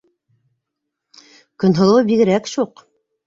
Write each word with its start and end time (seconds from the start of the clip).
Көнһылыуы 1.63 2.07
бигерәк 2.09 2.51
шуҡ. 2.55 2.85